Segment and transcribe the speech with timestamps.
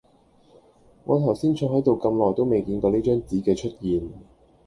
[1.03, 4.09] 我頭先坐喺度咁耐都未見過呢張紙嘅出現